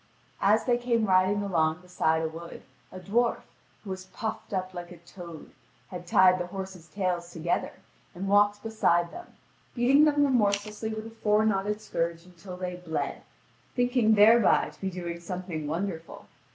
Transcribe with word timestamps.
As 0.41 0.65
they 0.65 0.79
came 0.79 1.05
riding 1.05 1.43
along 1.43 1.81
beside 1.83 2.23
a 2.23 2.27
wood, 2.27 2.63
a 2.91 2.99
dwarf, 2.99 3.41
who 3.83 3.91
was 3.91 4.05
puffed 4.07 4.51
up 4.51 4.73
like 4.73 4.89
a 4.91 4.97
toad, 4.97 5.51
had 5.89 6.07
tied 6.07 6.39
the 6.39 6.47
horses' 6.47 6.87
tails 6.87 7.31
together, 7.31 7.73
and 8.15 8.27
walked 8.27 8.63
beside 8.63 9.11
them, 9.11 9.35
beating 9.75 10.05
them 10.05 10.25
remorselessly 10.25 10.89
with 10.89 11.05
a 11.05 11.11
four 11.11 11.45
knotted 11.45 11.81
scourge 11.81 12.25
until 12.25 12.57
they 12.57 12.77
bled, 12.77 13.21
thinking 13.75 14.15
thereby 14.15 14.71
to 14.71 14.81
be 14.81 14.89
doing 14.89 15.19
something 15.19 15.67
wonderful. 15.67 16.25